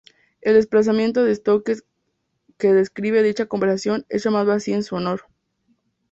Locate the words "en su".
4.73-4.95